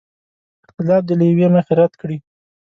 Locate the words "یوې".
1.31-1.47